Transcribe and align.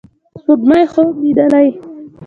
سپوږمۍ 0.41 0.83
خوب 0.93 1.09
لیدې 1.21 1.67